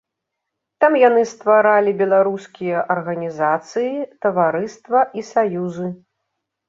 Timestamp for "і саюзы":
5.21-5.87